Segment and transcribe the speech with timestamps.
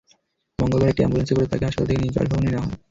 [0.61, 2.77] মঙ্গলবার একটি অ্যাম্বুলেন্সে করে তাঁকে হাসপাতাল থেকে নিজ বাসভবনে নেওয়া হয়।